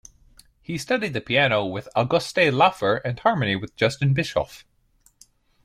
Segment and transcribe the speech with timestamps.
[0.63, 4.65] He studied the piano with Auguste Laufer and harmony with Justin Bischoff.